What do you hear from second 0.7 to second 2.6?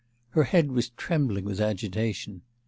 was trembling with agitation.